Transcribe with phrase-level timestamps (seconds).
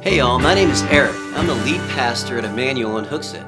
[0.00, 1.12] Hey y'all, my name is Eric.
[1.34, 3.44] I'm the lead pastor at Emmanuel in Hooksett.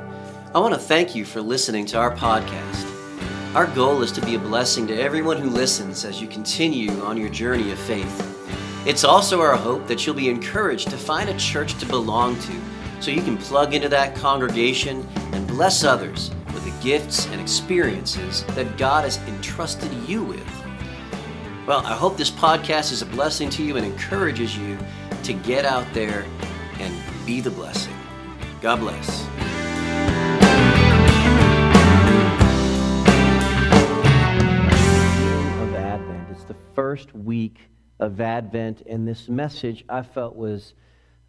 [0.53, 3.55] I want to thank you for listening to our podcast.
[3.55, 7.17] Our goal is to be a blessing to everyone who listens as you continue on
[7.17, 8.85] your journey of faith.
[8.85, 12.53] It's also our hope that you'll be encouraged to find a church to belong to
[12.99, 18.43] so you can plug into that congregation and bless others with the gifts and experiences
[18.57, 20.65] that God has entrusted you with.
[21.65, 24.77] Well, I hope this podcast is a blessing to you and encourages you
[25.25, 26.25] to get out there
[26.79, 26.95] and
[27.27, 27.95] be the blessing.
[28.61, 29.27] God bless.
[35.61, 36.29] of Advent.
[36.31, 37.59] It's the first week
[37.99, 40.75] of Advent, and this message I felt was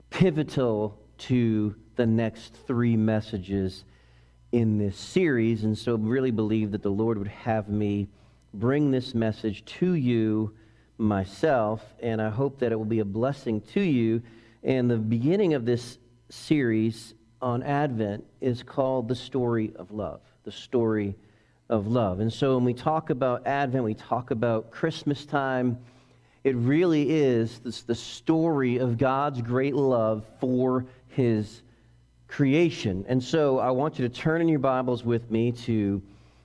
[0.10, 3.84] pivotal to the next three messages
[4.52, 8.08] in this series, and so really believe that the Lord would have me
[8.54, 10.54] bring this message to you
[11.02, 14.22] myself, and I hope that it will be a blessing to you.
[14.64, 15.98] And the beginning of this
[16.30, 20.22] series on Advent is called The Story of Love.
[20.44, 21.16] The Story
[21.70, 22.20] of Love.
[22.20, 25.78] And so when we talk about Advent, we talk about Christmas time,
[26.44, 31.62] it really is the story of God's great love for his
[32.28, 33.06] creation.
[33.08, 36.02] And so I want you to turn in your Bibles with me to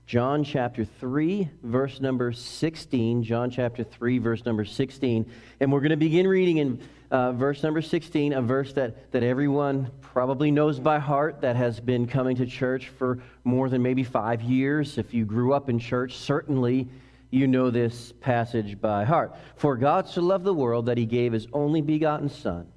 [0.06, 3.24] John chapter 3, verse number 16.
[3.24, 5.28] John chapter 3, verse number 16.
[5.58, 9.24] And we're going to begin reading in uh, verse number 16, a verse that, that
[9.24, 14.04] everyone probably knows by heart that has been coming to church for more than maybe
[14.04, 14.96] five years.
[14.96, 16.88] If you grew up in church, certainly
[17.30, 19.34] you know this passage by heart.
[19.56, 22.68] For God so loved the world that he gave his only begotten Son,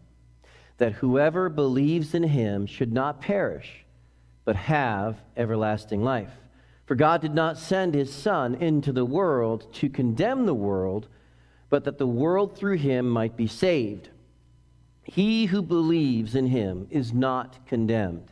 [0.77, 3.86] that whoever believes in him should not perish,
[4.45, 6.31] but have everlasting life.
[6.89, 11.07] For God did not send his Son into the world to condemn the world,
[11.69, 14.09] but that the world through him might be saved.
[15.03, 18.31] He who believes in him is not condemned.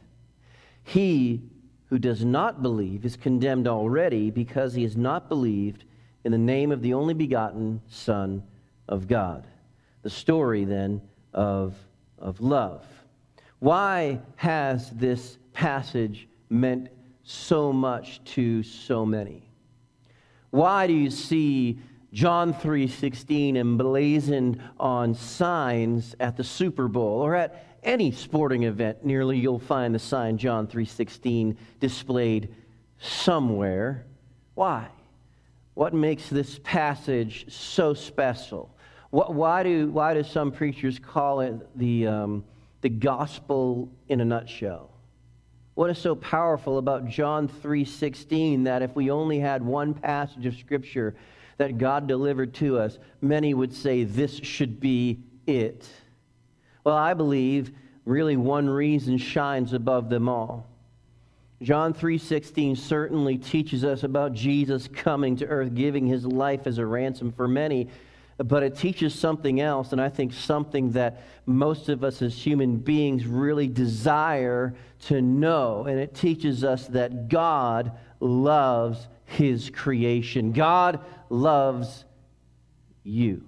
[0.83, 1.43] He
[1.91, 5.83] who does not believe is condemned already because he has not believed
[6.23, 8.41] in the name of the only begotten Son
[8.89, 9.45] of God.
[10.01, 10.99] The story then
[11.31, 11.75] of,
[12.17, 12.83] of love.
[13.59, 16.89] Why has this passage meant
[17.27, 19.43] so much to so many?
[20.49, 21.77] Why do you see
[22.13, 29.03] John 3:16 emblazoned on signs at the Super Bowl or at any sporting event?
[29.03, 32.55] Nearly you'll find the sign John 3:16 displayed
[32.97, 34.05] somewhere.
[34.55, 34.87] Why?
[35.73, 38.73] What makes this passage so special?
[39.09, 42.45] What, why, do, why do some preachers call it the, um,
[42.81, 44.89] the gospel in a nutshell?
[45.77, 50.55] What is so powerful about John 3:16 that if we only had one passage of
[50.55, 51.13] scripture
[51.57, 55.87] that God delivered to us, many would say this should be it.
[56.83, 57.73] Well, I believe
[58.05, 60.65] really one reason shines above them all.
[61.61, 66.87] John 3:16 certainly teaches us about Jesus coming to earth giving his life as a
[66.87, 67.87] ransom for many
[68.37, 72.77] but it teaches something else, and I think something that most of us as human
[72.77, 74.75] beings really desire
[75.05, 75.85] to know.
[75.85, 80.51] And it teaches us that God loves His creation.
[80.51, 80.99] God
[81.29, 82.05] loves
[83.03, 83.43] you,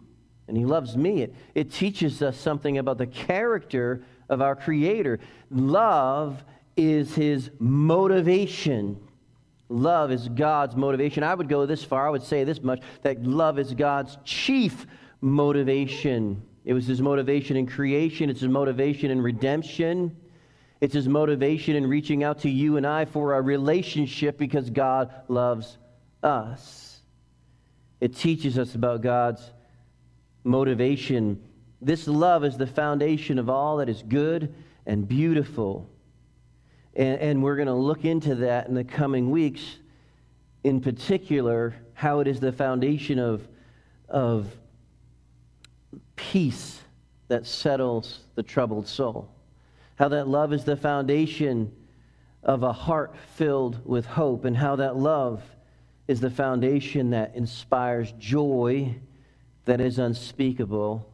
[0.47, 1.21] and He loves me.
[1.21, 5.19] It, it teaches us something about the character of our Creator.
[5.51, 6.43] Love
[6.75, 8.99] is His motivation.
[9.69, 11.23] Love is God's motivation.
[11.23, 14.87] I would go this far, I would say this much that love is God's chief
[15.21, 16.41] motivation.
[16.65, 20.15] It was his motivation in creation, it's his motivation in redemption,
[20.81, 25.13] it's his motivation in reaching out to you and I for a relationship because God
[25.27, 25.77] loves
[26.23, 27.01] us.
[28.01, 29.51] It teaches us about God's
[30.43, 31.43] motivation.
[31.81, 34.53] This love is the foundation of all that is good
[34.85, 35.89] and beautiful.
[36.99, 39.77] And, and we're going to look into that in the coming weeks,
[40.65, 43.47] in particular, how it is the foundation of,
[44.09, 44.51] of
[46.17, 46.81] peace
[47.29, 49.29] that settles the troubled soul.
[49.95, 51.71] How that love is the foundation
[52.43, 55.41] of a heart filled with hope, and how that love
[56.09, 58.93] is the foundation that inspires joy
[59.63, 61.09] that is unspeakable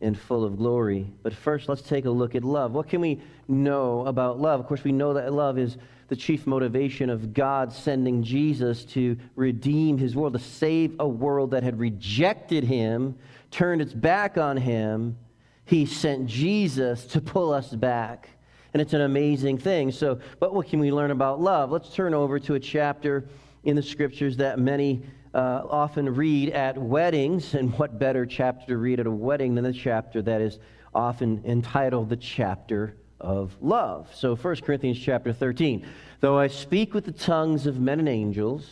[0.00, 1.10] and full of glory.
[1.22, 2.72] But first, let's take a look at love.
[2.72, 4.60] What can we know about love?
[4.60, 5.76] Of course, we know that love is
[6.08, 11.52] the chief motivation of God sending Jesus to redeem his world, to save a world
[11.52, 13.16] that had rejected him,
[13.50, 15.16] turned its back on him.
[15.64, 18.28] He sent Jesus to pull us back.
[18.74, 19.92] And it's an amazing thing.
[19.92, 21.70] So, but what can we learn about love?
[21.70, 23.26] Let's turn over to a chapter
[23.62, 25.02] in the scriptures that many
[25.34, 29.64] uh, often read at weddings, and what better chapter to read at a wedding than
[29.64, 30.58] the chapter that is
[30.94, 34.08] often entitled the chapter of love.
[34.14, 35.86] So 1 Corinthians chapter 13.
[36.20, 38.68] Though I speak with the tongues of men and angels,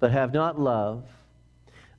[0.00, 1.04] but have not love,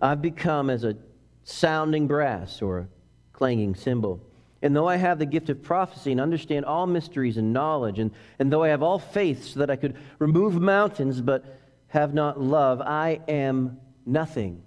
[0.02, 0.98] I've become as a
[1.44, 2.88] sounding brass or a
[3.32, 4.22] clanging cymbal.
[4.62, 8.10] And though I have the gift of prophecy and understand all mysteries and knowledge, and,
[8.40, 11.60] and though I have all faith so that I could remove mountains, but
[11.96, 14.62] have not love, I am nothing.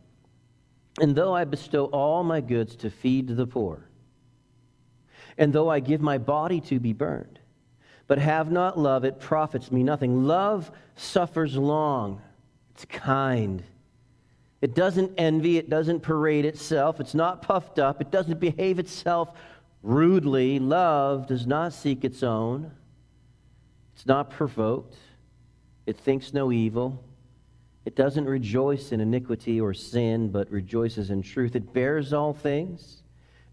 [0.99, 3.87] And though I bestow all my goods to feed the poor,
[5.37, 7.39] and though I give my body to be burned,
[8.07, 10.25] but have not love, it profits me nothing.
[10.27, 12.23] Love suffers long,
[12.73, 13.63] it's kind.
[14.63, 19.37] It doesn't envy, it doesn't parade itself, it's not puffed up, it doesn't behave itself
[19.83, 20.59] rudely.
[20.59, 22.73] Love does not seek its own,
[23.95, 24.97] it's not provoked,
[25.85, 27.05] it thinks no evil.
[27.89, 31.57] It doesn't rejoice in iniquity or sin, but rejoices in truth.
[31.57, 33.03] It bears all things,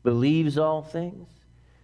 [0.03, 1.29] believes all things,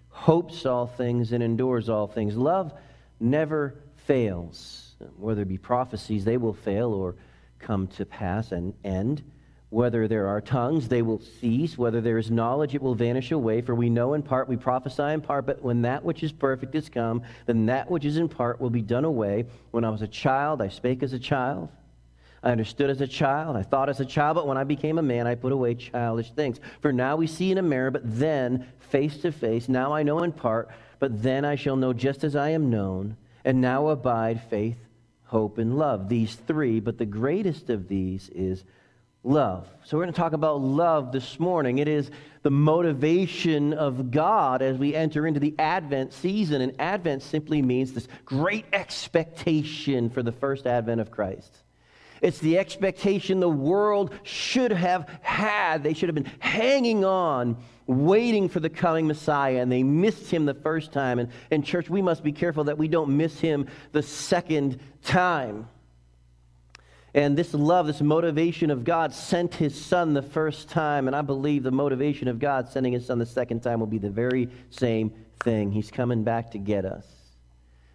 [0.09, 2.35] hopes all things, and endures all things.
[2.35, 2.73] Love
[3.21, 3.75] never
[4.05, 4.95] fails.
[5.17, 7.15] Whether it be prophecies, they will fail or
[7.59, 9.23] come to pass and end.
[9.69, 11.77] Whether there are tongues, they will cease.
[11.77, 13.61] Whether there is knowledge, it will vanish away.
[13.61, 16.75] For we know in part, we prophesy in part, but when that which is perfect
[16.75, 19.45] is come, then that which is in part will be done away.
[19.71, 21.69] When I was a child, I spake as a child.
[22.43, 23.55] I understood as a child.
[23.55, 26.31] I thought as a child, but when I became a man, I put away childish
[26.31, 26.59] things.
[26.81, 29.69] For now we see in a mirror, but then face to face.
[29.69, 33.15] Now I know in part, but then I shall know just as I am known.
[33.45, 34.77] And now abide faith,
[35.25, 36.09] hope, and love.
[36.09, 38.63] These three, but the greatest of these is
[39.23, 39.67] love.
[39.83, 41.77] So we're going to talk about love this morning.
[41.77, 42.09] It is
[42.41, 46.61] the motivation of God as we enter into the Advent season.
[46.61, 51.55] And Advent simply means this great expectation for the first Advent of Christ.
[52.21, 55.83] It's the expectation the world should have had.
[55.83, 57.57] They should have been hanging on,
[57.87, 61.17] waiting for the coming Messiah, and they missed him the first time.
[61.17, 65.67] And in church, we must be careful that we don't miss him the second time.
[67.13, 71.07] And this love, this motivation of God sent his son the first time.
[71.07, 73.97] And I believe the motivation of God sending his son the second time will be
[73.97, 75.11] the very same
[75.43, 75.71] thing.
[75.71, 77.20] He's coming back to get us.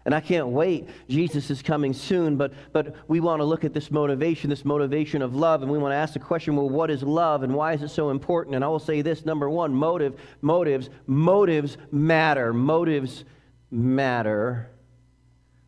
[0.07, 0.87] And I can't wait.
[1.09, 5.21] Jesus is coming soon, but, but we want to look at this motivation, this motivation
[5.21, 7.73] of love, and we want to ask the question well, what is love and why
[7.73, 8.55] is it so important?
[8.55, 12.53] And I will say this number one, motive, motives, motives matter.
[12.53, 13.25] Motives
[13.69, 14.69] matter.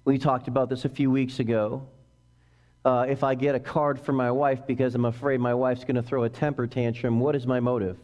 [0.06, 1.86] We talked about this a few weeks ago.
[2.86, 5.98] Uh, if I get a card from my wife because I'm afraid my wife's going
[5.98, 7.98] to throw a temper tantrum, what is my motive?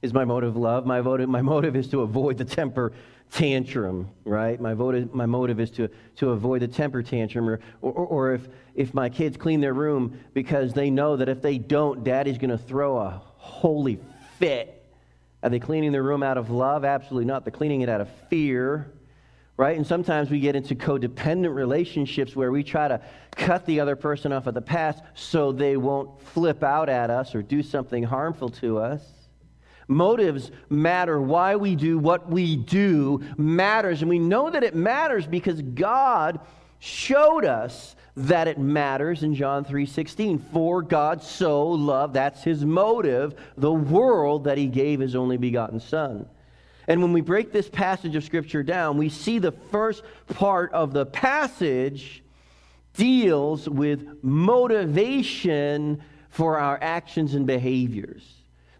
[0.00, 0.86] Is my motive love?
[0.86, 2.94] My motive, my motive is to avoid the temper
[3.30, 4.60] tantrum, right?
[4.60, 7.48] My, votive, my motive is to, to avoid the temper tantrum.
[7.48, 11.42] Or, or, or if, if my kids clean their room because they know that if
[11.42, 13.98] they don't, daddy's going to throw a holy
[14.38, 14.72] fit.
[15.42, 16.84] Are they cleaning their room out of love?
[16.84, 17.44] Absolutely not.
[17.44, 18.90] They're cleaning it out of fear,
[19.56, 19.76] right?
[19.76, 23.00] And sometimes we get into codependent relationships where we try to
[23.32, 27.34] cut the other person off at the past so they won't flip out at us
[27.34, 29.02] or do something harmful to us.
[29.88, 31.20] Motives matter.
[31.20, 34.02] Why we do what we do matters.
[34.02, 36.40] And we know that it matters because God
[36.78, 40.38] showed us that it matters in John 3:16.
[40.38, 45.80] For God so loved, that's his motive, the world that he gave his only begotten
[45.80, 46.26] son.
[46.88, 50.92] And when we break this passage of scripture down, we see the first part of
[50.92, 52.22] the passage
[52.94, 56.00] deals with motivation
[56.30, 58.35] for our actions and behaviors.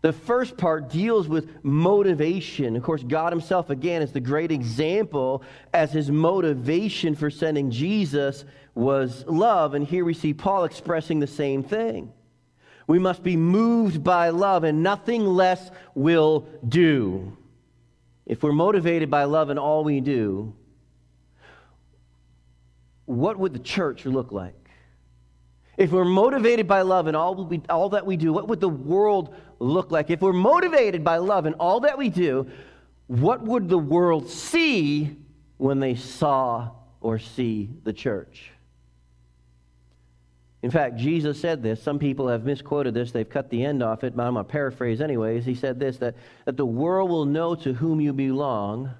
[0.06, 2.76] The first part deals with motivation.
[2.76, 5.42] Of course, God Himself, again, is the great example
[5.74, 8.44] as His motivation for sending Jesus
[8.76, 9.74] was love.
[9.74, 12.12] And here we see Paul expressing the same thing.
[12.86, 17.36] We must be moved by love, and nothing less will do.
[18.26, 20.54] If we're motivated by love in all we do,
[23.06, 24.54] what would the church look like?
[25.76, 28.68] If we're motivated by love in all, we, all that we do, what would the
[28.68, 30.10] world look like?
[30.10, 32.46] If we're motivated by love in all that we do,
[33.06, 35.16] what would the world see
[35.58, 36.70] when they saw
[37.00, 38.50] or see the church?
[40.62, 41.80] In fact, Jesus said this.
[41.80, 43.12] Some people have misquoted this.
[43.12, 45.44] They've cut the end off it, but I'm going to paraphrase anyways.
[45.44, 48.90] He said this that, that the world will know to whom you belong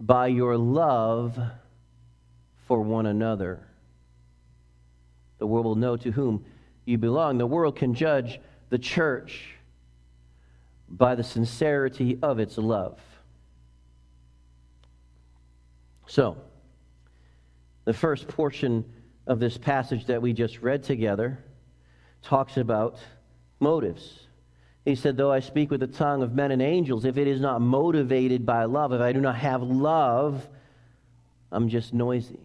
[0.00, 1.38] by your love
[2.66, 3.60] for one another.
[5.38, 6.44] The world will know to whom
[6.86, 7.36] you belong.
[7.36, 9.54] The world can judge the church
[10.88, 12.98] by the sincerity of its love.
[16.06, 16.36] So,
[17.84, 18.84] the first portion
[19.26, 21.38] of this passage that we just read together
[22.22, 22.98] talks about
[23.60, 24.26] motives.
[24.84, 27.40] He said, Though I speak with the tongue of men and angels, if it is
[27.40, 30.48] not motivated by love, if I do not have love,
[31.52, 32.40] I'm just noisy.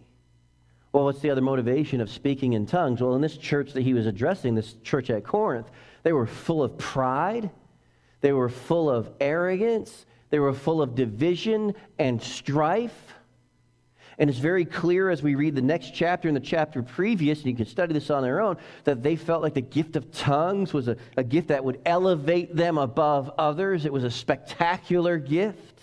[0.92, 3.02] Well, what's the other motivation of speaking in tongues?
[3.02, 5.70] Well, in this church that he was addressing, this church at Corinth,
[6.06, 7.50] they were full of pride,
[8.20, 13.12] they were full of arrogance, they were full of division and strife.
[14.16, 17.48] And it's very clear as we read the next chapter and the chapter previous, and
[17.48, 20.72] you can study this on their own, that they felt like the gift of tongues
[20.72, 23.84] was a, a gift that would elevate them above others.
[23.84, 25.80] It was a spectacular gift.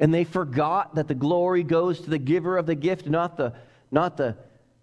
[0.00, 3.54] And they forgot that the glory goes to the giver of the gift, not the,
[3.92, 4.36] not the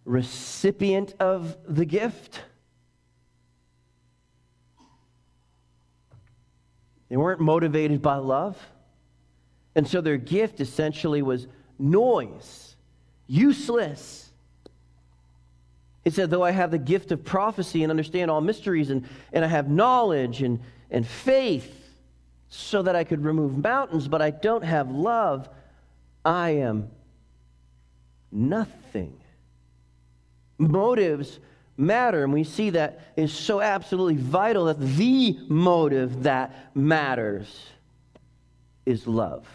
[0.08, 2.42] recipient of the gift.
[7.10, 8.58] They weren't motivated by love.
[9.76, 11.48] And so their gift essentially was
[11.78, 12.76] noise,
[13.28, 14.32] useless.
[16.04, 19.44] He said, Though I have the gift of prophecy and understand all mysteries, and, and
[19.44, 20.60] I have knowledge and,
[20.90, 21.74] and faith,
[22.50, 25.50] so that I could remove mountains, but I don't have love,
[26.24, 26.90] I am
[28.32, 29.20] nothing.
[30.58, 31.40] Motives
[31.78, 37.68] matter, and we see that is so absolutely vital that the motive that matters
[38.86, 39.46] is love.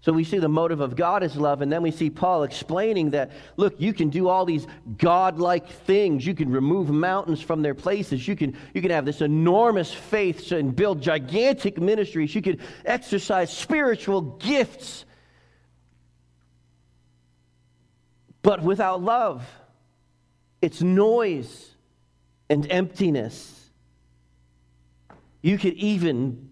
[0.00, 3.10] So we see the motive of God is love, and then we see Paul explaining
[3.10, 4.66] that, look, you can do all these
[4.96, 6.24] godlike things.
[6.24, 8.26] You can remove mountains from their places.
[8.26, 12.34] You can, you can have this enormous faith and build gigantic ministries.
[12.34, 15.04] You can exercise spiritual gifts.
[18.42, 19.44] But without love,
[20.60, 21.74] it's noise
[22.48, 23.70] and emptiness.
[25.42, 26.50] You could even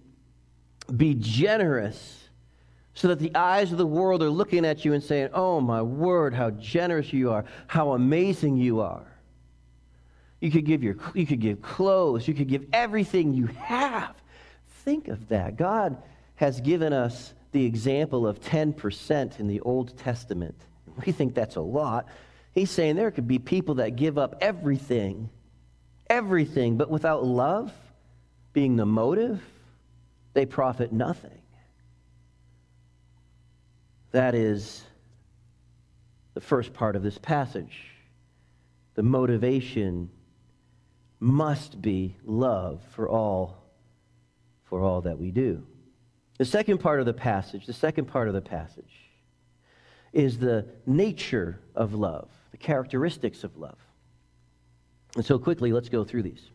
[0.95, 2.29] be generous
[2.95, 5.83] so that the eyes of the world are looking at you and saying, Oh, my
[5.83, 9.07] word, how generous you are, how amazing you are.
[10.41, 14.15] You could give, your, you could give clothes, you could give everything you have.
[14.85, 15.57] Think of that.
[15.57, 16.03] God
[16.37, 20.57] has given us the example of 10% in the Old Testament.
[21.05, 22.07] We think that's a lot.
[22.53, 25.29] He's saying there could be people that give up everything,
[26.09, 27.73] everything, but without love
[28.53, 29.43] being the motive,
[30.33, 31.43] they profit nothing.
[34.13, 34.83] That is
[36.33, 37.91] the first part of this passage.
[38.95, 40.09] The motivation
[41.21, 43.63] must be love for all
[44.65, 45.65] for all that we do.
[46.39, 49.06] The second part of the passage, the second part of the passage
[50.13, 53.79] is the nature of love, the characteristics of love.
[55.17, 56.51] And so quickly, let's go through these.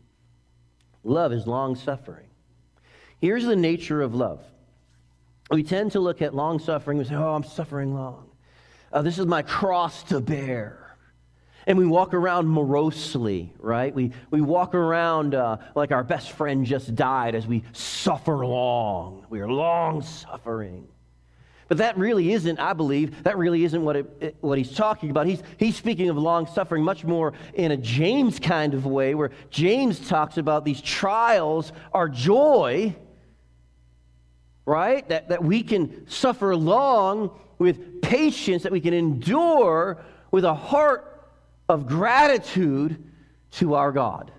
[1.04, 2.28] Love is long suffering.
[3.20, 4.40] Here's the nature of love
[5.50, 8.30] we tend to look at long suffering and say, oh, I'm suffering long.
[8.92, 10.96] Uh, this is my cross to bear.
[11.66, 13.94] And we walk around morosely, right?
[13.94, 19.26] We, we walk around uh, like our best friend just died as we suffer long.
[19.30, 20.88] We are long suffering.
[21.72, 25.26] But that really isn't, I believe, that really isn't what, it, what he's talking about.
[25.26, 29.30] He's, he's speaking of long suffering much more in a James kind of way, where
[29.48, 32.94] James talks about these trials are joy
[34.66, 35.08] right?
[35.08, 41.26] That, that we can suffer long with patience, that we can endure with a heart
[41.70, 43.02] of gratitude
[43.52, 44.30] to our God.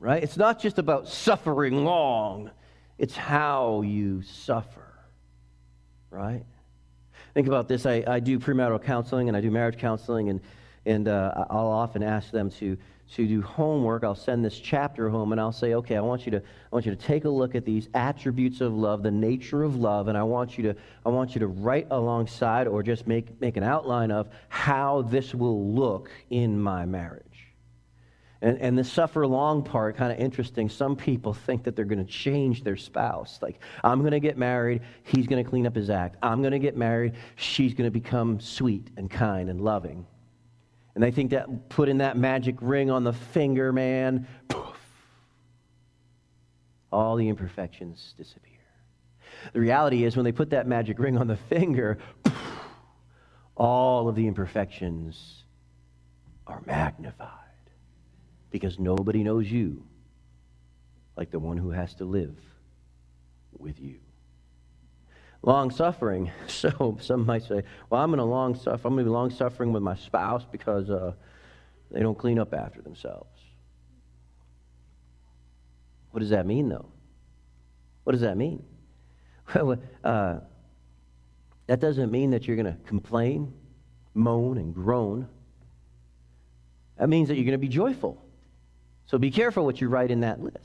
[0.00, 0.22] Right?
[0.22, 2.50] It's not just about suffering long,
[2.98, 4.85] it's how you suffer.
[6.16, 6.42] Right?
[7.34, 7.84] Think about this.
[7.86, 10.40] I, I do premarital counseling and I do marriage counseling, and,
[10.86, 12.76] and uh, I'll often ask them to
[13.14, 16.32] to do homework, I'll send this chapter home and I'll say, okay, I want you
[16.32, 19.62] to, I want you to take a look at these attributes of love, the nature
[19.62, 23.06] of love, and I want you to, I want you to write alongside or just
[23.06, 27.25] make, make an outline of how this will look in my marriage.
[28.42, 30.68] And, and the suffer long part, kind of interesting.
[30.68, 33.38] Some people think that they're going to change their spouse.
[33.40, 36.16] Like, I'm going to get married, he's going to clean up his act.
[36.22, 40.06] I'm going to get married, she's going to become sweet and kind and loving.
[40.94, 44.76] And they think that putting that magic ring on the finger, man, poof,
[46.92, 48.52] all the imperfections disappear.
[49.52, 52.34] The reality is, when they put that magic ring on the finger, poof,
[53.56, 55.44] all of the imperfections
[56.46, 57.45] are magnified
[58.50, 59.84] because nobody knows you
[61.16, 62.36] like the one who has to live
[63.58, 63.98] with you
[65.46, 66.30] long suffering.
[66.48, 68.88] So some might say, well, I'm going to long suffer.
[68.88, 71.12] I'm going to be long suffering with my spouse because uh,
[71.90, 73.28] they don't clean up after themselves.
[76.10, 76.86] What does that mean, though?
[78.04, 78.62] What does that mean?
[79.54, 80.40] Well, uh,
[81.68, 83.52] That doesn't mean that you're going to complain,
[84.14, 85.28] moan, and groan.
[86.98, 88.25] That means that you're going to be joyful.
[89.06, 90.58] So be careful what you write in that list.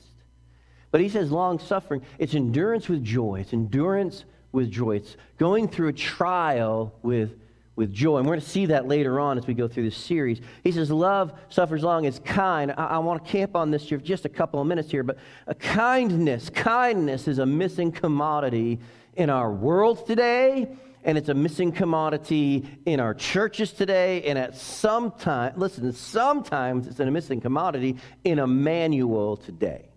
[0.90, 3.40] But he says long suffering, it's endurance with joy.
[3.40, 4.96] It's endurance with joy.
[4.96, 7.38] It's going through a trial with,
[7.76, 8.18] with joy.
[8.18, 10.40] And we're going to see that later on as we go through this series.
[10.62, 12.72] He says, Love suffers long, is kind.
[12.72, 15.18] I, I want to camp on this for just a couple of minutes here, but
[15.58, 18.78] kindness, kindness is a missing commodity
[19.14, 20.68] in our world today
[21.04, 26.86] and it's a missing commodity in our churches today, and at some time, listen, sometimes
[26.86, 29.88] it's a missing commodity in Emmanuel today.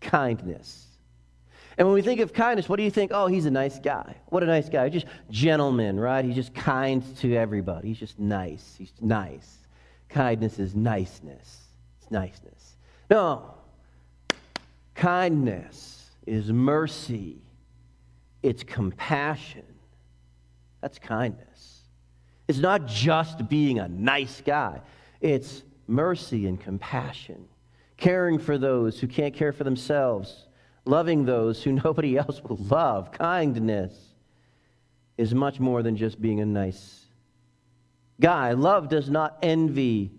[0.00, 0.86] Kindness.
[1.78, 3.10] And when we think of kindness, what do you think?
[3.14, 4.16] Oh, he's a nice guy.
[4.26, 4.88] What a nice guy.
[4.88, 6.24] Just gentleman, right?
[6.24, 7.88] He's just kind to everybody.
[7.88, 8.74] He's just nice.
[8.76, 9.58] He's nice.
[10.08, 11.68] Kindness is niceness.
[12.00, 12.76] It's niceness.
[13.08, 13.54] No.
[14.94, 17.40] Kindness is mercy.
[18.42, 19.64] It's compassion.
[20.80, 21.82] That's kindness.
[22.48, 24.80] It's not just being a nice guy,
[25.20, 27.46] it's mercy and compassion,
[27.96, 30.46] caring for those who can't care for themselves,
[30.84, 33.12] loving those who nobody else will love.
[33.12, 33.94] Kindness
[35.16, 37.04] is much more than just being a nice
[38.20, 38.52] guy.
[38.52, 40.10] Love does not envy,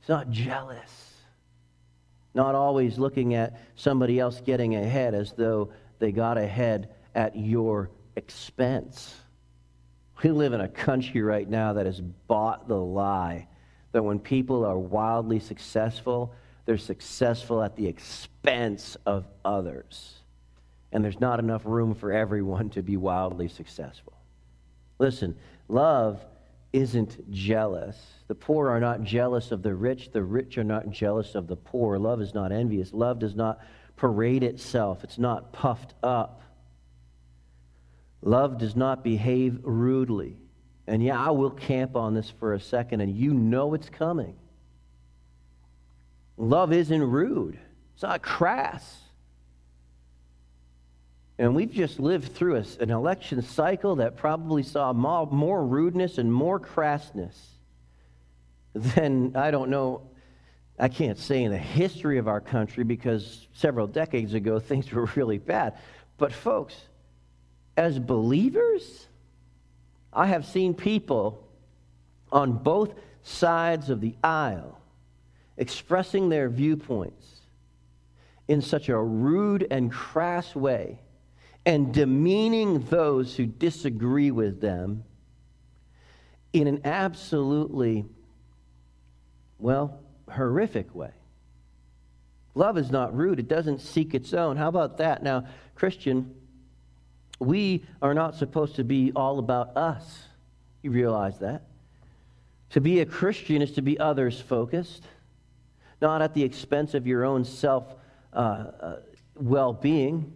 [0.00, 1.12] it's not jealous.
[2.32, 7.90] Not always looking at somebody else getting ahead as though they got ahead at your
[8.14, 9.14] expense.
[10.22, 13.48] We live in a country right now that has bought the lie
[13.92, 20.20] that when people are wildly successful, they're successful at the expense of others.
[20.92, 24.14] And there's not enough room for everyone to be wildly successful.
[24.98, 25.36] Listen,
[25.68, 26.24] love
[26.72, 27.96] isn't jealous.
[28.28, 30.10] The poor are not jealous of the rich.
[30.12, 31.98] The rich are not jealous of the poor.
[31.98, 32.92] Love is not envious.
[32.92, 33.60] Love does not
[33.96, 36.42] parade itself, it's not puffed up.
[38.22, 40.36] Love does not behave rudely.
[40.86, 44.36] And yeah, I will camp on this for a second, and you know it's coming.
[46.36, 47.58] Love isn't rude,
[47.94, 49.02] it's not crass.
[51.38, 56.16] And we've just lived through a, an election cycle that probably saw more, more rudeness
[56.16, 57.36] and more crassness
[58.74, 60.02] than, I don't know,
[60.78, 65.10] I can't say in the history of our country because several decades ago things were
[65.14, 65.78] really bad.
[66.16, 66.74] But, folks,
[67.76, 69.06] as believers,
[70.12, 71.46] I have seen people
[72.32, 74.80] on both sides of the aisle
[75.56, 77.40] expressing their viewpoints
[78.48, 80.98] in such a rude and crass way
[81.64, 85.02] and demeaning those who disagree with them
[86.52, 88.04] in an absolutely,
[89.58, 89.98] well,
[90.30, 91.10] horrific way.
[92.54, 94.56] Love is not rude, it doesn't seek its own.
[94.56, 95.22] How about that?
[95.22, 96.34] Now, Christian,
[97.38, 100.24] we are not supposed to be all about us.
[100.82, 101.62] You realize that?
[102.70, 105.04] To be a Christian is to be others focused,
[106.00, 107.94] not at the expense of your own self
[108.32, 108.96] uh, uh,
[109.34, 110.32] well being.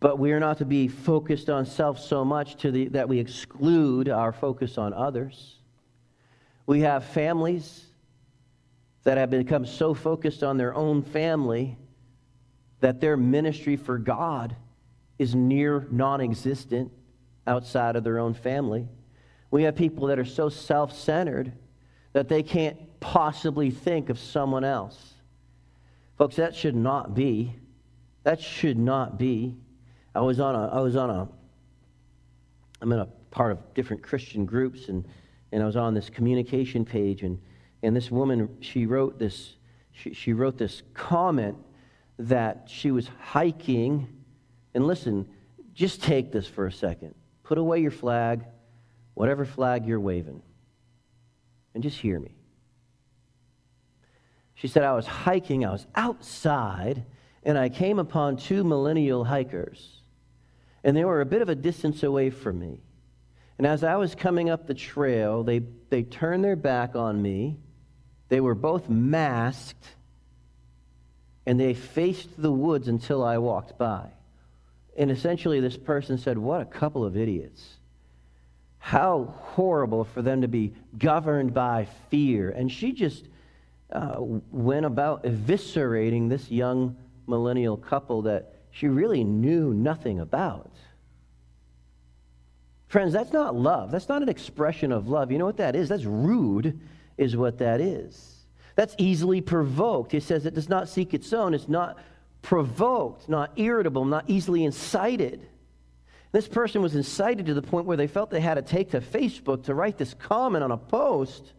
[0.00, 3.18] But we are not to be focused on self so much to the, that we
[3.18, 5.56] exclude our focus on others.
[6.66, 7.84] We have families
[9.04, 11.76] that have become so focused on their own family
[12.80, 14.54] that their ministry for God
[15.18, 16.92] is near non existent
[17.46, 18.86] outside of their own family.
[19.50, 21.52] We have people that are so self centered
[22.12, 25.14] that they can't possibly think of someone else.
[26.16, 27.54] Folks, that should not be.
[28.24, 29.56] That should not be.
[30.14, 31.28] I was on a, I was on a,
[32.82, 35.04] I'm in a part of different Christian groups, and,
[35.52, 37.40] and I was on this communication page, and,
[37.82, 39.54] and this woman, she wrote this,
[39.92, 41.56] she, she wrote this comment
[42.18, 44.08] that she was hiking
[44.74, 45.28] and listen,
[45.74, 47.14] just take this for a second.
[47.44, 48.44] Put away your flag,
[49.14, 50.42] whatever flag you're waving,
[51.74, 52.34] and just hear me.
[54.54, 57.04] She said, I was hiking, I was outside,
[57.44, 60.02] and I came upon two millennial hikers.
[60.82, 62.80] And they were a bit of a distance away from me.
[63.56, 67.58] And as I was coming up the trail, they, they turned their back on me.
[68.28, 69.94] They were both masked,
[71.46, 74.10] and they faced the woods until I walked by.
[74.98, 77.76] And essentially, this person said, What a couple of idiots.
[78.80, 82.50] How horrible for them to be governed by fear.
[82.50, 83.28] And she just
[83.92, 90.72] uh, went about eviscerating this young millennial couple that she really knew nothing about.
[92.88, 93.90] Friends, that's not love.
[93.90, 95.30] That's not an expression of love.
[95.30, 95.88] You know what that is?
[95.88, 96.80] That's rude,
[97.16, 98.46] is what that is.
[98.74, 100.10] That's easily provoked.
[100.12, 101.54] He says it does not seek its own.
[101.54, 101.98] It's not
[102.42, 105.46] provoked, not irritable, not easily incited.
[106.32, 109.00] This person was incited to the point where they felt they had to take to
[109.00, 111.52] Facebook to write this comment on a post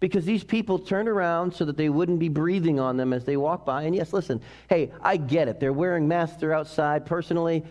[0.00, 3.36] because these people turned around so that they wouldn't be breathing on them as they
[3.36, 3.84] walk by.
[3.84, 5.60] And yes, listen, hey, I get it.
[5.60, 7.06] They're wearing masks, they're outside.
[7.06, 7.64] Personally,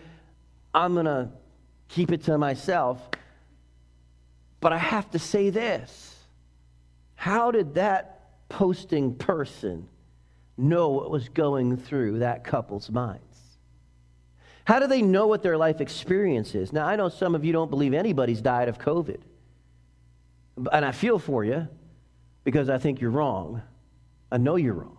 [0.74, 1.30] I'm going to
[1.88, 3.00] keep it to myself.
[4.60, 6.16] But I have to say this
[7.14, 9.88] How did that posting person
[10.56, 13.20] know what was going through that couple's minds?
[14.64, 16.72] How do they know what their life experience is?
[16.72, 19.20] Now, I know some of you don't believe anybody's died of COVID.
[20.72, 21.68] And I feel for you
[22.44, 23.62] because I think you're wrong.
[24.30, 24.98] I know you're wrong.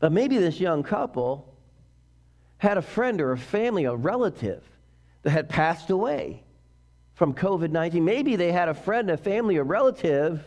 [0.00, 1.54] But maybe this young couple
[2.58, 4.62] had a friend or a family, a relative
[5.22, 6.42] that had passed away
[7.14, 8.04] from COVID 19.
[8.04, 10.42] Maybe they had a friend, a family, a relative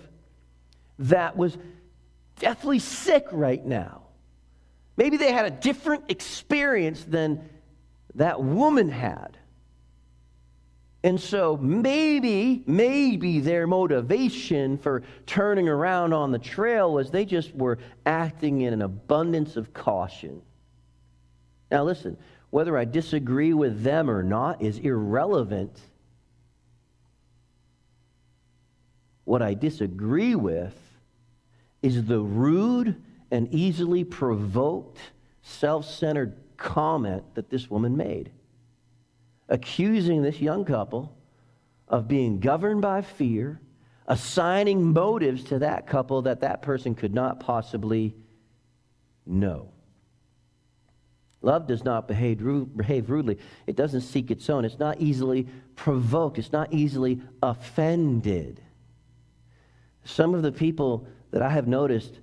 [0.99, 1.58] that was
[2.39, 4.04] deathly sick right now.
[4.97, 7.49] Maybe they had a different experience than
[8.15, 9.38] that woman had.
[11.03, 17.53] And so maybe, maybe their motivation for turning around on the trail was they just
[17.53, 20.41] were acting in an abundance of caution.
[21.69, 22.17] Now, listen,
[22.49, 25.79] whether I disagree with them or not is irrelevant.
[29.25, 30.75] What I disagree with
[31.81, 32.99] is the rude
[33.31, 34.99] and easily provoked,
[35.41, 38.31] self centered comment that this woman made,
[39.49, 41.15] accusing this young couple
[41.88, 43.59] of being governed by fear,
[44.07, 48.15] assigning motives to that couple that that person could not possibly
[49.25, 49.69] know.
[51.41, 52.43] Love does not behave,
[52.75, 53.38] behave rudely.
[53.67, 54.65] It doesn't seek its own.
[54.65, 56.39] It's not easily provoked.
[56.39, 58.61] It's not easily offended.
[60.05, 62.19] Some of the people that I have noticed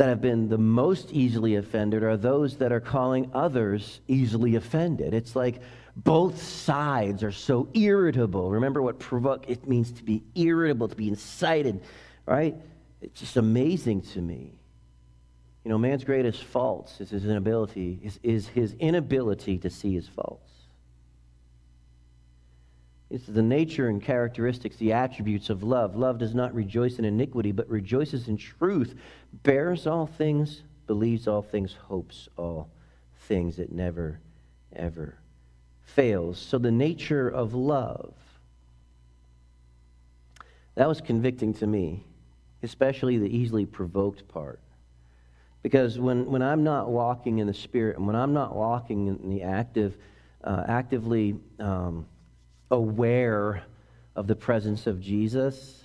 [0.00, 5.12] that have been the most easily offended are those that are calling others easily offended.
[5.12, 5.60] It's like
[5.94, 8.50] both sides are so irritable.
[8.50, 11.82] Remember what provoke it means to be irritable, to be incited,
[12.24, 12.56] right?
[13.02, 14.54] It's just amazing to me.
[15.64, 20.08] You know, man's greatest faults is his inability, is, is his inability to see his
[20.08, 20.49] faults.
[23.10, 25.96] It's the nature and characteristics, the attributes of love.
[25.96, 28.94] Love does not rejoice in iniquity, but rejoices in truth,
[29.42, 32.70] bears all things, believes all things, hopes all
[33.26, 33.58] things.
[33.58, 34.20] It never,
[34.74, 35.16] ever
[35.82, 36.38] fails.
[36.38, 38.14] So, the nature of love,
[40.76, 42.04] that was convicting to me,
[42.62, 44.60] especially the easily provoked part.
[45.62, 49.28] Because when, when I'm not walking in the Spirit and when I'm not walking in
[49.28, 49.96] the active,
[50.44, 52.06] uh, actively, um,
[52.70, 53.62] aware
[54.14, 55.82] of the presence of Jesus,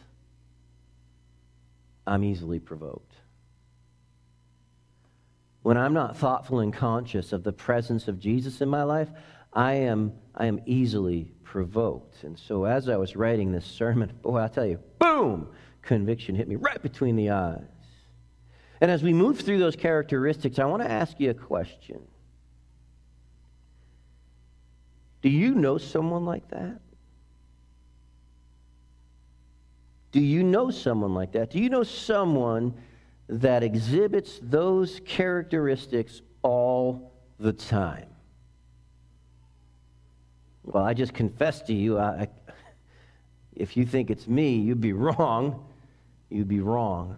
[2.08, 3.14] I'm easily provoked.
[5.64, 9.10] When I'm not thoughtful and conscious of the presence of Jesus in my life,
[9.52, 12.24] I am, I am easily provoked.
[12.24, 15.48] And so as I was writing this sermon, boy, I'll tell you, boom,
[15.82, 17.62] conviction hit me right between the eyes.
[18.82, 22.02] And as we move through those characteristics, I want to ask you a question.
[25.26, 26.82] Do you know someone like that?
[30.12, 31.50] Do you know someone like that?
[31.50, 32.76] Do you know someone
[33.28, 38.06] that exhibits those characteristics all the time?
[40.62, 42.28] Well, I just confess to you, I,
[43.56, 45.66] if you think it's me, you'd be wrong.
[46.30, 47.18] You'd be wrong.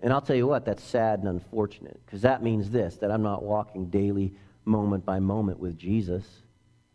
[0.00, 3.24] And I'll tell you what, that's sad and unfortunate because that means this that I'm
[3.24, 4.32] not walking daily,
[4.64, 6.41] moment by moment with Jesus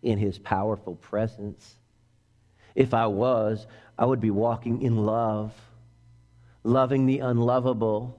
[0.07, 1.75] in his powerful presence.
[2.75, 3.67] If I was,
[3.99, 5.53] I would be walking in love,
[6.63, 8.17] loving the unlovable,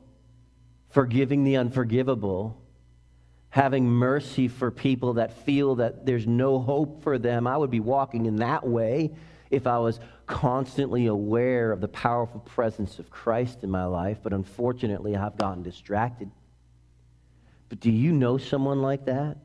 [0.90, 2.60] forgiving the unforgivable,
[3.48, 7.46] having mercy for people that feel that there's no hope for them.
[7.46, 9.14] I would be walking in that way
[9.50, 14.18] if I was constantly aware of the powerful presence of Christ in my life.
[14.22, 16.30] But unfortunately, I've gotten distracted.
[17.70, 19.38] But do you know someone like that?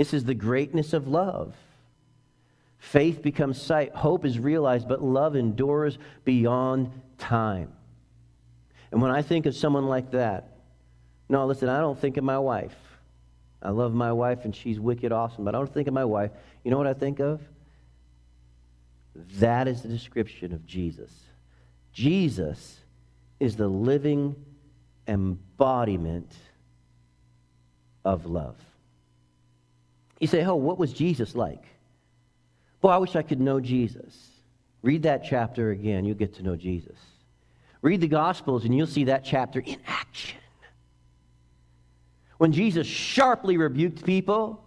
[0.00, 1.54] This is the greatness of love.
[2.78, 7.70] Faith becomes sight, hope is realized, but love endures beyond time.
[8.90, 10.56] And when I think of someone like that,
[11.28, 12.74] no, listen, I don't think of my wife.
[13.62, 16.30] I love my wife and she's wicked awesome, but I don't think of my wife.
[16.64, 17.42] You know what I think of?
[19.38, 21.12] That is the description of Jesus.
[21.92, 22.78] Jesus
[23.38, 24.34] is the living
[25.06, 26.32] embodiment
[28.02, 28.56] of love.
[30.20, 31.64] You say, oh, what was Jesus like?
[32.80, 34.28] Boy, I wish I could know Jesus.
[34.82, 36.96] Read that chapter again, you'll get to know Jesus.
[37.82, 40.38] Read the Gospels, and you'll see that chapter in action.
[42.38, 44.62] When Jesus sharply rebuked people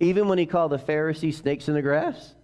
[0.00, 2.34] even when he called the Pharisees snakes in the grass.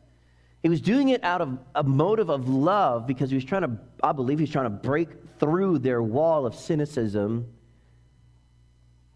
[0.62, 3.78] He was doing it out of a motive of love because he was trying to,
[4.02, 5.08] I believe, he was trying to break
[5.40, 7.46] through their wall of cynicism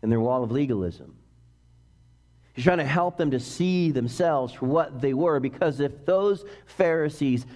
[0.03, 1.15] and their wall of legalism.
[2.61, 6.45] He's trying to help them to see themselves for what they were because if those
[6.67, 7.47] Pharisees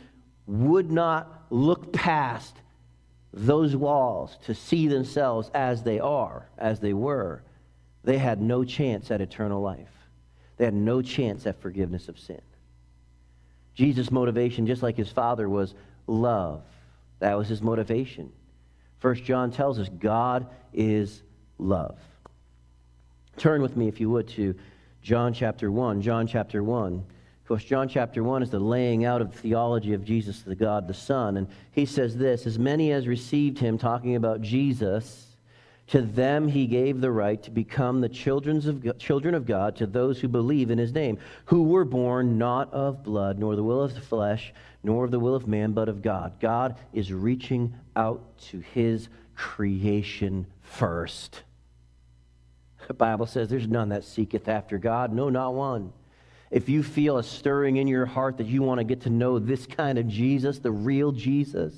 [0.47, 2.57] would not look past
[3.31, 7.43] those walls to see themselves as they are, as they were,
[8.03, 9.91] they had no chance at eternal life.
[10.57, 12.41] They had no chance at forgiveness of sin.
[13.75, 15.75] Jesus' motivation, just like his father, was
[16.07, 16.63] love.
[17.19, 18.33] That was his motivation.
[19.01, 21.23] First John tells us God is
[21.59, 21.99] love.
[23.37, 24.55] Turn with me, if you would, to
[25.05, 26.01] John chapter 1.
[26.01, 26.95] John chapter 1.
[26.95, 30.55] Of course, John chapter 1 is the laying out of the theology of Jesus, the
[30.55, 31.37] God the Son.
[31.37, 35.27] And he says this As many as received him, talking about Jesus,
[35.89, 39.77] to them he gave the right to become the children of, God, children of God
[39.77, 43.63] to those who believe in his name, who were born not of blood, nor the
[43.63, 46.41] will of the flesh, nor of the will of man, but of God.
[46.41, 51.43] God is reaching out to his creation first.
[52.87, 55.93] The Bible says there's none that seeketh after God, no, not one.
[56.51, 59.39] If you feel a stirring in your heart that you want to get to know
[59.39, 61.75] this kind of Jesus, the real Jesus,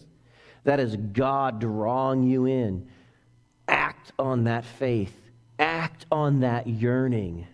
[0.65, 2.89] that is God drawing you in.
[3.69, 5.15] Act on that faith,
[5.59, 7.47] act on that yearning.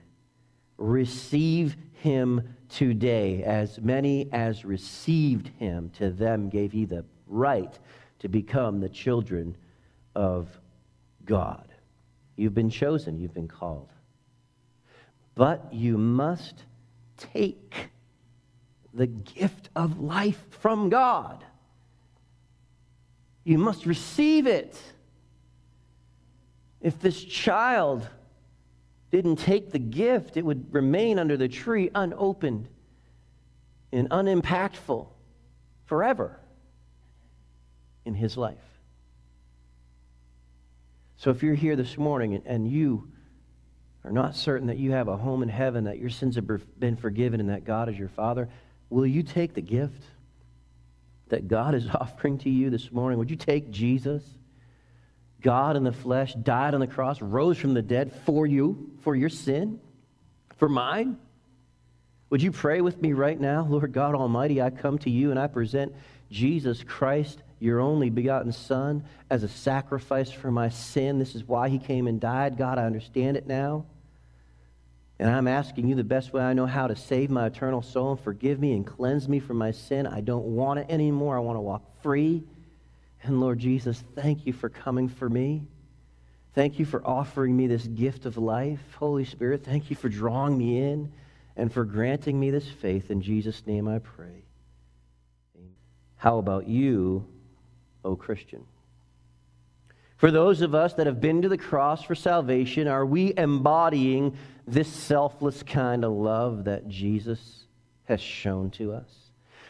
[0.79, 3.45] Receive him today.
[3.45, 7.79] As many as received him, to them gave he the right
[8.19, 9.57] to become the children
[10.15, 10.49] of
[11.25, 11.72] God.
[12.37, 13.89] You've been chosen, you've been called.
[15.35, 16.65] But you must
[17.17, 17.91] take
[18.95, 21.45] the gift of life from God.
[23.45, 24.81] You must receive it.
[26.81, 28.09] If this child
[29.11, 32.69] didn't take the gift, it would remain under the tree unopened
[33.93, 35.13] and unimpactful
[35.85, 36.41] forever
[38.05, 38.72] in his life.
[41.23, 43.07] So if you're here this morning and you
[44.03, 46.49] are not certain that you have a home in heaven, that your sins have
[46.81, 48.49] been forgiven, and that God is your Father,
[48.91, 50.03] will you take the gift
[51.29, 53.21] that God is offering to you this morning?
[53.21, 54.25] Would you take Jesus?
[55.41, 59.15] God in the flesh died on the cross, rose from the dead for you, for
[59.15, 59.79] your sin,
[60.57, 61.19] for mine.
[62.31, 63.65] Would you pray with me right now?
[63.71, 65.95] Lord God Almighty, I come to you and I present
[66.33, 71.21] Jesus Christ your only begotten Son as a sacrifice for my sin.
[71.21, 72.57] This is why he came and died.
[72.57, 73.87] God, I understand it now.
[75.21, 78.11] And I'm asking you the best way I know how to save my eternal soul
[78.11, 80.09] and forgive me and cleanse me from my sin.
[80.09, 81.37] I don't want it anymore.
[81.37, 82.43] I want to walk free.
[83.23, 85.69] And Lord Jesus, thank you for coming for me.
[86.55, 88.81] Thank you for offering me this gift of life.
[88.99, 91.13] Holy Spirit, thank you for drawing me in
[91.55, 93.09] and for granting me this faith.
[93.13, 94.43] In Jesus' name I pray.
[96.17, 97.29] How about you
[98.05, 98.65] O Christian.
[100.17, 104.37] For those of us that have been to the cross for salvation, are we embodying
[104.69, 107.65] this selfless kind of love that Jesus
[108.05, 109.09] has shown to us?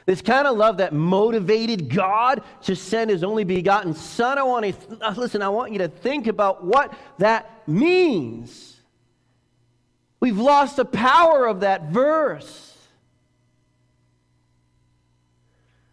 [0.04, 4.36] This kind of love that motivated God to send his only begotten Son.
[4.36, 8.76] I want to listen, I want you to think about what that means.
[10.20, 12.71] We've lost the power of that verse.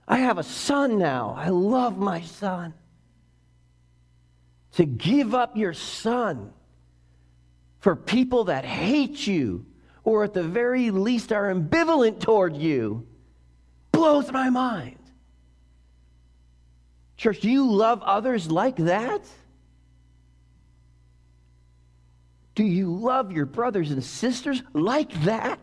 [0.10, 1.36] I have a son now.
[1.38, 2.74] I love my son.
[4.74, 6.52] To give up your son
[7.80, 9.68] for people that hate you
[10.04, 13.08] or at the very least are ambivalent toward you
[13.92, 14.98] blows my mind.
[17.16, 19.22] Church, do you love others like that?
[22.56, 25.60] Do you love your brothers and sisters like that?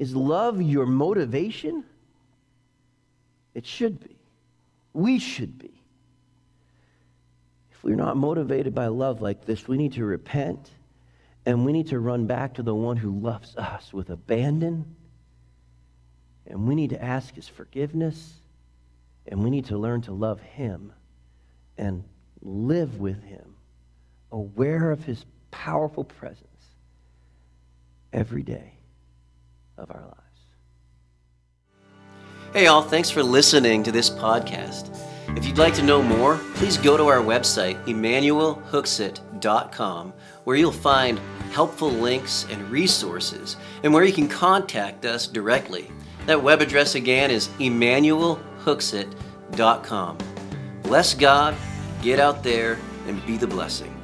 [0.00, 1.84] Is love your motivation?
[3.52, 4.16] It should be.
[4.94, 5.82] We should be.
[7.70, 10.70] If we're not motivated by love like this, we need to repent
[11.44, 14.96] and we need to run back to the one who loves us with abandon.
[16.46, 18.40] And we need to ask his forgiveness.
[19.26, 20.94] And we need to learn to love him
[21.76, 22.04] and
[22.40, 23.54] live with him,
[24.32, 26.46] aware of his powerful presence
[28.14, 28.79] every day
[29.80, 30.16] of our lives.
[32.52, 34.94] Hey, all, thanks for listening to this podcast.
[35.36, 40.12] If you'd like to know more, please go to our website, emmanuelhooksett.com,
[40.44, 41.20] where you'll find
[41.52, 45.88] helpful links and resources, and where you can contact us directly.
[46.26, 50.18] That web address again is emmanuelhooksett.com.
[50.82, 51.54] Bless God,
[52.02, 53.99] get out there, and be the blessing.